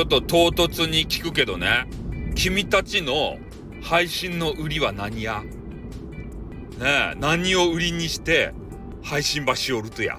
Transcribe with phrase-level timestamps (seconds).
[0.00, 1.86] ちょっと唐突に聞くけどね、
[2.34, 3.36] 君たちの
[3.82, 5.42] 配信の売りは何や？
[5.42, 8.54] ねえ、何を売りにして
[9.02, 10.18] 配信場しおるとや？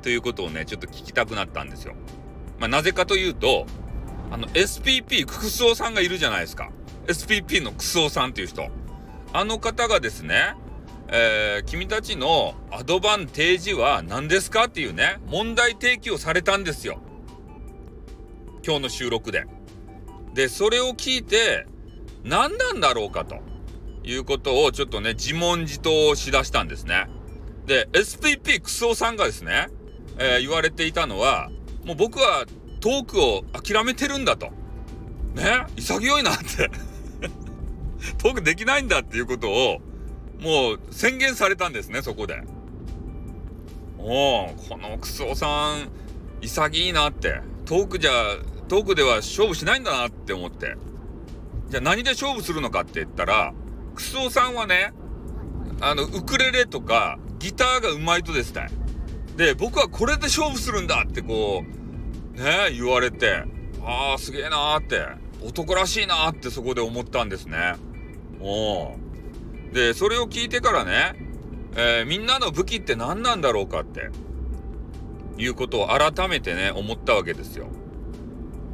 [0.00, 1.94] ということをね、ちょっと聞きたくなったんですよ。
[2.58, 3.66] まあ、なぜかというと、
[4.30, 6.70] あの、SPP、クスオさんがいるじゃないですか。
[7.06, 8.66] SPP のクスオさんっていう人。
[9.34, 10.54] あの方がですね、
[11.08, 14.68] えー、君たちのアドバンテージは何ですか？
[14.68, 16.98] っていうね、問題提起をされたんですよ。
[18.66, 19.46] 今日の収録で。
[20.34, 21.66] で、それを聞いて、
[22.24, 23.36] 何なんだろうかと
[24.02, 27.06] いうことをちょっとね、自問自答しだしたんですね。
[27.66, 29.68] で、SPP クソさんがですね、
[30.18, 31.48] えー、言われていたのは、
[31.84, 32.44] もう僕は
[32.80, 34.46] トークを諦めてるんだと。
[35.34, 36.70] ね潔いなって
[38.18, 39.80] トークできないんだっていうことを、
[40.40, 42.42] もう宣言されたんですね、そこで。
[43.98, 45.88] おお、このクソさん、
[46.40, 47.40] 潔いなって。
[47.64, 48.12] トークじゃ、
[48.68, 50.76] トークでは勝負しないんだなって思って。
[51.68, 53.52] じゃあ何で勝負するのかって言ったら、
[53.94, 54.92] クソさんはね、
[55.80, 58.68] あの、ウクレレとかギターがうまいとですね。
[59.36, 61.64] で、僕はこれで勝負するんだってこ
[62.34, 63.44] う、ね、言われて、
[63.84, 65.06] ああ、すげえなーって、
[65.44, 67.74] 男らしいなーってそこで思ったんですね。
[68.40, 68.96] お
[69.72, 71.14] で、それを聞いてからね、
[71.76, 74.10] えー、みんなの武器って何なんだろうかって、
[75.38, 77.68] いうことを改めてね、思ったわけですよ。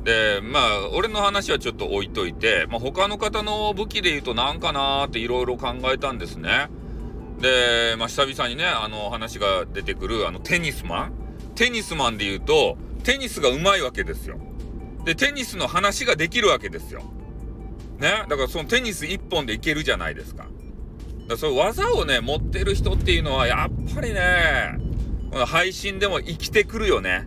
[0.04, 6.68] で、まあ、俺の話はちょっと置いといて、まあ、他の方の武器で言うと何かなーっていろいろ考えたんですね。
[7.40, 11.12] で、まあ、久々にね、あの話が出てくる、あの、テニスマン
[11.54, 14.38] テニスマンで言うと、テニスが上手いわけですよ。
[15.04, 17.02] で、テニスの話ができるわけですよ。
[17.98, 18.24] ね？
[18.28, 20.46] だからそのテニス一本でいけるじゃないですか。
[21.28, 24.78] だそういう技をね、持ってる人っていうのは、やっぱりね、
[25.30, 27.26] この配信でも生きてくるよね。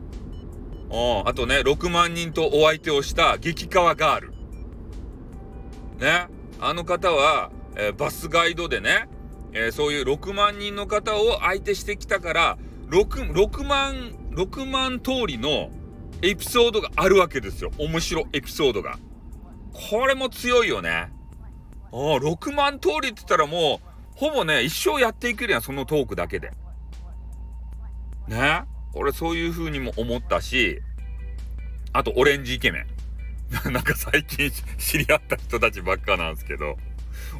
[1.25, 1.29] う。
[1.29, 4.33] あとね、6万人とお相手をした激川ガール。
[5.99, 6.27] ね。
[6.59, 9.07] あの方は、えー、バスガイドでね、
[9.53, 12.57] えー、そういう6万人の方を相手してきたから、
[12.89, 15.69] 6、6万、6万通りの
[16.21, 17.71] エピソードがあるわけですよ。
[17.77, 18.97] 面白エピソードが。
[19.73, 20.89] これも強いよね。
[20.89, 21.09] あ
[21.91, 26.51] あ、6万通りって言ったらもう、ほぼね、一生やっていけるやん、そのトークだけで。
[28.27, 30.81] ね俺そういう風にも思ったし、
[31.95, 32.85] あとオレンジイケメン。
[33.71, 36.75] なんか最近知り合った人たちばっかなんですけど、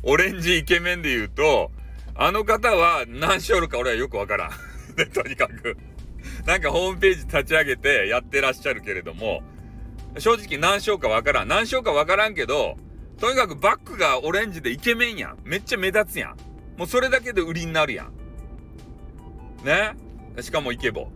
[0.02, 1.74] オレンジイケメンで言うと、
[2.16, 4.52] あの方は何しおるか俺はよくわからん。
[4.96, 5.76] で、とにかく。
[6.46, 9.44] なんかホームページ立ち上げてやってらっしゃるけれども、
[10.20, 11.50] 正直何章かわからん。
[11.50, 12.78] 何章かわからんけど、
[13.20, 15.38] とにかくバックがオレンジでイケメンやん。
[15.44, 16.38] めっちゃ目立つやん。
[16.78, 18.14] もうそれだけで売りになるやん。
[19.66, 19.98] ね？
[20.40, 21.12] しかもイケボ。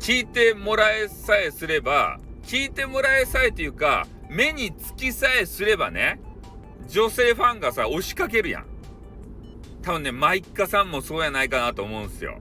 [0.00, 6.18] 聞いてもらえさえすれば、聞いてもらえさえというか、目につきさえすればね、
[6.88, 8.66] 女性ファンがさ、押しかけるやん。
[9.82, 12.38] 多分ね、マイカさんもそうやないかなと思うんすよ。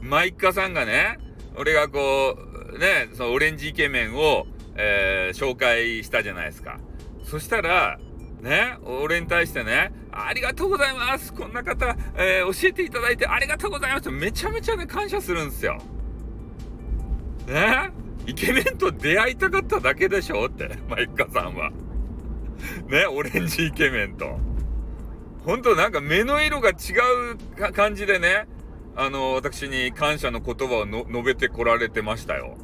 [0.00, 1.18] マイカさんがね、
[1.58, 2.38] 俺がこ
[2.74, 6.78] う、ね、そのオレンジイケメンを、えー、紹介したじゃないですか。
[7.24, 7.98] そしたら、
[8.40, 15.78] ね、俺に対してね、ありがとうございますこんな方、えー、教えていただいてありがとうございますめちゃめちゃね、感謝するんすよ。
[17.46, 17.90] ね
[18.26, 20.46] イケメンと出会いたかっただけでしょ？
[20.46, 21.70] って、 マイッカさんは。
[22.88, 24.38] ね、オレンジイケメンと。
[25.44, 26.74] ほんとなんか目の色が違
[27.68, 28.48] う感じでね、
[28.96, 32.56] あの、私に感謝の言葉を述べてこられてましたよ。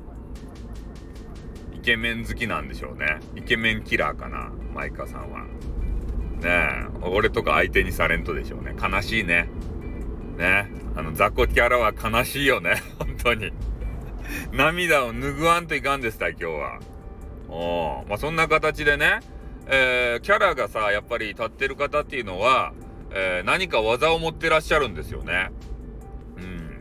[1.75, 3.21] イケメン好きなんでしょうね。
[3.37, 5.44] イケメンキラーかな、マイカさんは。
[6.41, 8.75] ねえ、俺とか相手にされんとでしょうね。
[8.81, 9.48] 悲しいね。
[10.37, 12.82] ねあの、雑魚キャラは悲しいよね。
[12.98, 13.53] 本当に。
[14.52, 16.78] 涙を拭わんといかんでした、今日は。
[17.48, 19.20] おまあ、そんな形でね、
[19.66, 22.74] えー、キャラがさ、やっぱり立ってる方っていうのは、
[23.12, 25.50] えー、何か技を持ってらっしゃるんですよね。
[26.36, 26.80] うん。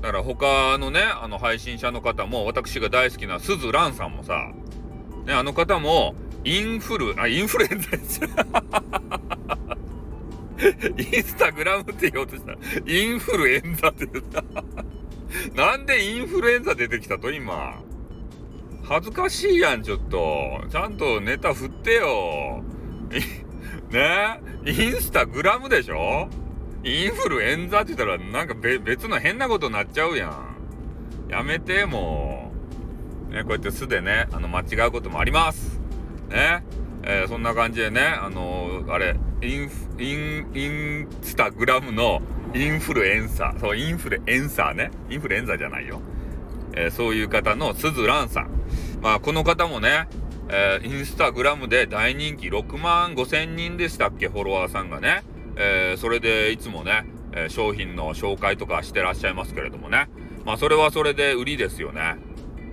[0.00, 4.50] だから他のね、あの配信者の方も、私が大好きな鈴蘭さんもさ、
[5.24, 8.20] ね、あの方も、インフル、あ、インフルエンザです。
[11.14, 12.52] インスタグラムって言おうとした。
[12.84, 14.42] インフルエンザって言った。
[15.54, 17.80] なんでインフルエンザ出てきたと今？
[18.84, 20.64] 恥ずかしいやん、ちょっと。
[20.68, 22.62] ちゃんとネタ振ってよ。
[23.90, 24.40] ね？
[24.66, 26.28] インスタグラムでしょ？
[26.84, 30.56] インフルエンザって言ったらなんか別の変なことになっちゃうやん。
[31.30, 32.52] やめて、も
[33.30, 33.34] う。
[33.34, 35.80] ね、こうやって素でね、あの、間違うこともあります。
[36.28, 36.64] ね？
[37.04, 42.20] えー、そんな感じでね、あのー、あれ、インフ、イン、インスタグラムの
[42.54, 44.90] インフルエンサー、そう、インフルエンサーね。
[45.08, 46.00] インフルエンザじゃないよ。
[46.74, 48.50] えー、そういう方の鈴蘭さん。
[49.00, 50.08] まあ、この方もね、
[50.48, 55.22] えー、インスタグラムで大人気6万5千人でしたっけ、フォロワーさんがね。
[55.56, 60.08] えー、それでいつもね、え、商品の紹介とかしてらっしゃいますけれどもね。
[60.44, 62.16] まあ、それはそれで売りですよね。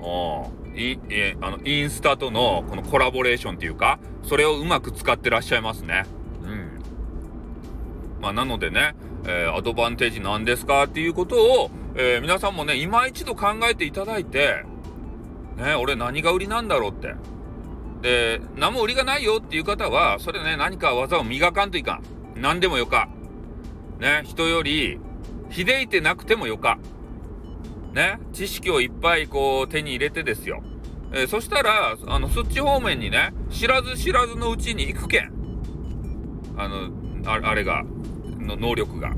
[0.01, 0.77] うん。
[0.77, 0.99] い、い、
[1.41, 6.05] あの、インスタとのこのコラボレーションっていうか、それをうまく使ってらっしゃいますね。
[6.43, 6.81] うん。
[8.21, 8.95] まあ、なのでね、
[9.25, 10.83] えー、アドバンテージ何ですか？
[10.83, 14.63] っていうことを、えー、皆さんもね、今一度考えていただいて、
[15.57, 17.15] ね、俺何が売りなんだろうって。
[18.01, 22.03] で、何も売りがないよっていう方は、それね、何か技を磨かんといかん。
[22.35, 23.09] 何でもよか。
[23.99, 24.99] ね、人より、
[25.49, 26.79] 秀いてなくてもよか。
[27.93, 30.63] ね、知識をいっぱいこう手に入れてですよ。
[31.11, 35.33] えー、そしたら、あの、そっち方面にね、知らず知らずのうちに行くけん。
[36.55, 36.89] あの、
[37.25, 37.83] あれが、
[38.49, 39.13] の能力が。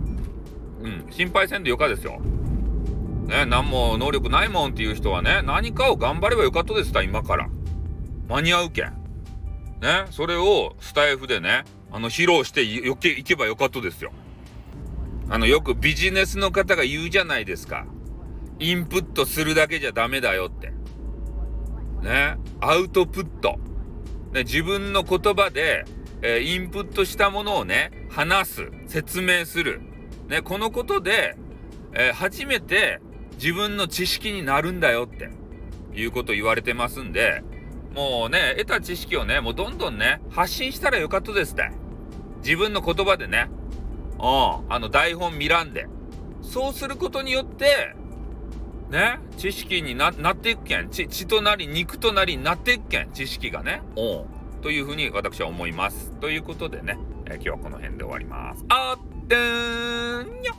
[0.82, 2.20] うん、心配せんでよかですよ。
[3.28, 7.50] ね、何も能力ないもんっていう人はね、何かを頑張ればよかったですた、今から。
[8.28, 8.86] 間に合うけん。
[9.82, 14.12] ね、それをスタイフでね、あの、披露してよけ、いけばよかったですよ。
[15.30, 17.86] あの、よくビジネスの方が言うじゃないですか。
[18.60, 20.74] インプットするだけじゃダメだよって。
[22.02, 23.60] ね、アウトプット。
[24.34, 25.86] ね、自分の言葉で、
[26.22, 29.82] えー、インプットしたものをね、話す、説明する。
[30.28, 31.36] ね、このことで、
[31.94, 33.00] えー、初めて
[33.34, 35.30] 自分の知識になるんだよって
[35.94, 37.44] いうこと言われてますんで、
[37.96, 41.72] もうね、得た知識をね、もうどんどんね、発信したらよかったですって。
[42.44, 43.50] 自分の言葉でね。
[44.20, 45.88] うん、あの台本見らんで。
[46.42, 47.96] そうすることによって、
[48.90, 50.90] ね、知識になっていくけん。
[50.90, 53.12] 血となり、肉となりになっていくけん。
[53.12, 53.82] 知識がね。
[53.96, 54.41] うん。
[54.62, 56.12] というふうに私は思います。
[56.22, 58.64] ということでね、えー、今日はこの辺で終わります。
[58.70, 60.54] あってーんにょ